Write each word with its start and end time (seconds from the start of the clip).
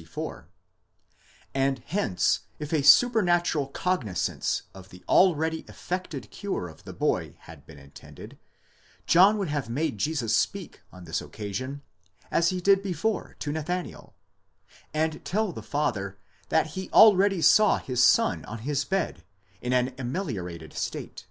25, 0.00 0.08
vi. 0.08 0.10
64), 0.12 0.48
and 1.54 1.78
hence 1.88 2.40
if 2.58 2.72
a 2.72 2.82
super 2.82 3.20
natural 3.20 3.66
cognizance 3.66 4.62
of 4.72 4.88
the 4.88 5.04
already 5.06 5.58
effected 5.68 6.30
cure 6.30 6.68
of 6.68 6.84
the 6.84 6.94
boy 6.94 7.36
had 7.40 7.66
been 7.66 7.78
intended, 7.78 8.38
John 9.06 9.36
would 9.36 9.48
have 9.50 9.68
made 9.68 9.98
Jesus 9.98 10.34
speak 10.34 10.80
on 10.90 11.04
this 11.04 11.20
occasion 11.20 11.82
as 12.30 12.48
he 12.48 12.62
did 12.62 12.82
before 12.82 13.36
to 13.40 13.52
Nathanael, 13.52 14.14
and 14.94 15.22
tell 15.22 15.52
the 15.52 15.62
father 15.62 16.16
that 16.48 16.68
he 16.68 16.88
already 16.94 17.42
saw 17.42 17.76
his 17.76 18.02
son 18.02 18.42
on 18.46 18.60
his 18.60 18.86
bed 18.86 19.22
in 19.60 19.74
an 19.74 19.94
ameliorated 19.98 20.72
state. 20.72 21.26